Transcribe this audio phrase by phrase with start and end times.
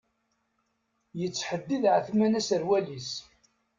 [1.19, 3.11] Yettḥeddid Ԑetman aserwal-is.